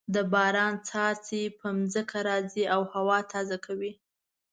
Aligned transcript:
د 0.13 0.15
باران 0.33 0.73
څاڅکي 0.87 1.43
په 1.59 1.67
ځمکه 1.93 2.19
راځې 2.29 2.63
او 2.73 2.81
هوا 2.93 3.19
تازه 3.31 3.57
کوي. 3.65 3.91